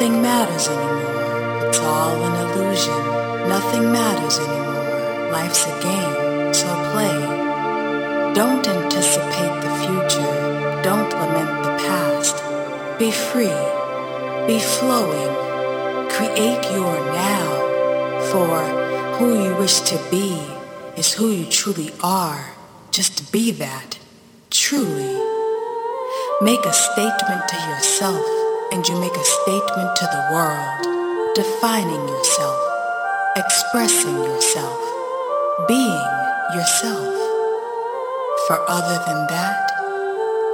[0.00, 1.68] Nothing matters anymore.
[1.68, 3.48] It's all an illusion.
[3.50, 5.30] Nothing matters anymore.
[5.30, 8.32] Life's a game, so play.
[8.32, 10.80] Don't anticipate the future.
[10.82, 12.36] Don't lament the past.
[12.98, 13.60] Be free.
[14.46, 15.34] Be flowing.
[16.08, 18.22] Create your now.
[18.32, 18.56] For
[19.18, 20.40] who you wish to be
[20.96, 22.54] is who you truly are.
[22.90, 23.98] Just be that.
[24.48, 25.12] Truly.
[26.40, 32.60] Make a statement to yourself and you make a statement to the world, defining yourself,
[33.36, 34.78] expressing yourself,
[35.66, 36.10] being
[36.54, 37.14] yourself.
[38.46, 39.72] For other than that,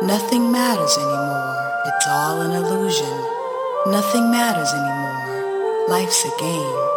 [0.02, 1.56] nothing matters anymore.
[1.86, 3.16] It's all an illusion.
[3.86, 5.86] Nothing matters anymore.
[5.88, 6.88] Life's a game.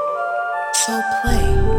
[0.73, 1.78] So play.